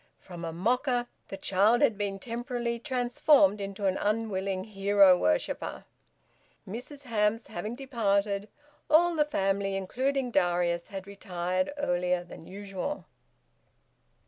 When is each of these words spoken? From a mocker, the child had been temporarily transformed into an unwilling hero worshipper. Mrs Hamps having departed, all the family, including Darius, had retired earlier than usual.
From 0.17 0.43
a 0.43 0.51
mocker, 0.51 1.05
the 1.27 1.37
child 1.37 1.83
had 1.83 1.95
been 1.95 2.17
temporarily 2.17 2.79
transformed 2.79 3.61
into 3.61 3.85
an 3.85 3.97
unwilling 4.01 4.63
hero 4.63 5.15
worshipper. 5.15 5.85
Mrs 6.67 7.03
Hamps 7.03 7.45
having 7.45 7.75
departed, 7.75 8.49
all 8.89 9.13
the 9.15 9.23
family, 9.23 9.75
including 9.75 10.31
Darius, 10.31 10.87
had 10.87 11.05
retired 11.05 11.71
earlier 11.77 12.23
than 12.23 12.47
usual. 12.47 13.05